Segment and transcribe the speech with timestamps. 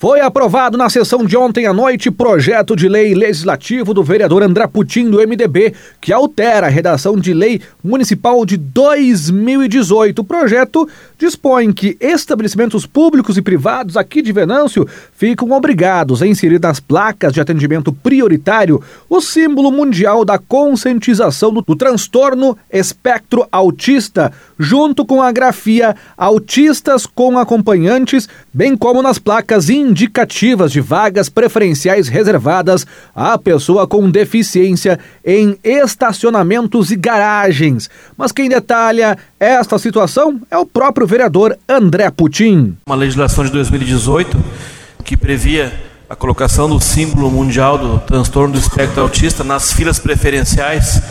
[0.00, 4.64] Foi aprovado na sessão de ontem à noite projeto de lei legislativo do vereador André
[4.68, 10.20] Putin do MDB, que altera a redação de lei municipal de 2018.
[10.20, 10.88] O projeto
[11.18, 17.32] dispõe que estabelecimentos públicos e privados aqui de Venâncio ficam obrigados a inserir nas placas
[17.32, 18.80] de atendimento prioritário
[19.10, 27.36] o símbolo mundial da conscientização do, transtorno espectro autista, junto com a grafia autistas com
[27.36, 35.58] acompanhantes, bem como nas placas indicativas de vagas preferenciais reservadas à pessoa com deficiência em
[35.64, 37.88] estacionamentos e garagens.
[38.16, 42.76] Mas quem detalha esta situação é o próprio vereador André Putin.
[42.86, 44.36] Uma legislação de 2018
[45.04, 45.72] que previa
[46.08, 51.02] a colocação do símbolo mundial do transtorno do espectro autista nas filas preferenciais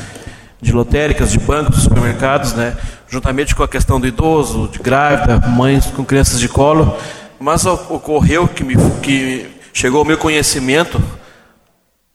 [0.59, 2.76] de lotéricas, de bancos, de supermercados, né?
[3.08, 6.98] juntamente com a questão do idoso, de grávida, mães com crianças de colo.
[7.40, 11.02] Mas ocorreu que, me, que chegou ao meu conhecimento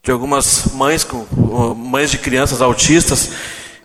[0.02, 1.24] de algumas mães com
[1.74, 3.30] mães de crianças autistas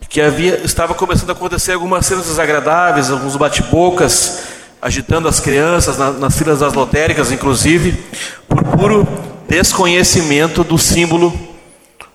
[0.09, 4.44] que havia estava começando a acontecer algumas cenas desagradáveis, alguns bate-bocas,
[4.81, 7.92] agitando as crianças na, nas filas das lotéricas, inclusive,
[8.47, 9.08] por puro
[9.47, 11.31] desconhecimento do símbolo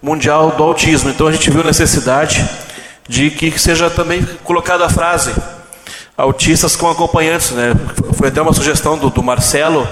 [0.00, 1.10] mundial do autismo.
[1.10, 2.48] Então a gente viu a necessidade
[3.08, 5.32] de que seja também colocada a frase
[6.16, 7.74] autistas com acompanhantes, né?
[8.14, 9.86] Foi até uma sugestão do, do Marcelo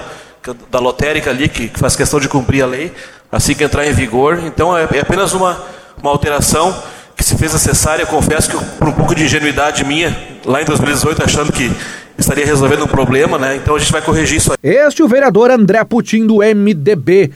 [0.47, 2.91] é da lotérica ali que, faz questão de cumprir a lei
[3.31, 4.39] assim que entrar em vigor.
[4.43, 5.57] Então é, é apenas uma,
[6.01, 6.75] uma alteração
[7.15, 8.05] que se fez necessária.
[8.05, 11.71] Confesso que por um pouco de ingenuidade minha lá em 2018 achando que
[12.17, 13.55] estaria resolvendo um problema, né?
[13.55, 14.51] Então a gente vai corrigir isso.
[14.61, 17.31] Este é o vereador André Putin do MDB.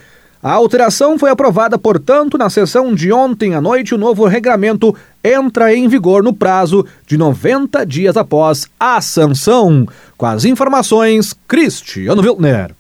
[0.46, 3.96] A alteração foi aprovada, portanto, na sessão de ontem à noite.
[3.96, 9.88] O novo regulamento entra em vigor no prazo de 90 dias após a sanção.
[10.16, 12.76] Com as informações, Cristiano Wiltner.